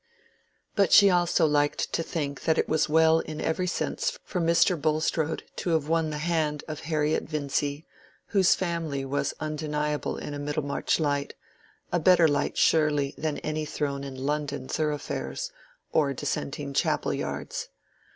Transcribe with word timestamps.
But 0.75 0.91
she 0.91 1.11
also 1.11 1.45
liked 1.45 1.93
to 1.93 2.01
think 2.01 2.41
that 2.45 2.57
it 2.57 2.67
was 2.67 2.89
well 2.89 3.19
in 3.19 3.39
every 3.39 3.67
sense 3.67 4.17
for 4.23 4.41
Mr. 4.41 4.75
Bulstrode 4.75 5.43
to 5.57 5.69
have 5.75 5.89
won 5.89 6.09
the 6.09 6.17
hand 6.17 6.63
of 6.67 6.79
Harriet 6.89 7.25
Vincy; 7.25 7.85
whose 8.29 8.55
family 8.55 9.05
was 9.05 9.35
undeniable 9.39 10.17
in 10.17 10.33
a 10.33 10.39
Middlemarch 10.39 10.99
light—a 10.99 11.99
better 11.99 12.27
light 12.27 12.57
surely 12.57 13.13
than 13.15 13.37
any 13.41 13.63
thrown 13.63 14.03
in 14.03 14.15
London 14.25 14.67
thoroughfares 14.67 15.51
or 15.91 16.13
dissenting 16.15 16.73
chapel 16.73 17.13
yards. 17.13 17.69